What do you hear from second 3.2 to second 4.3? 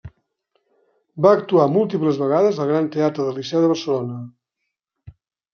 del Liceu de Barcelona.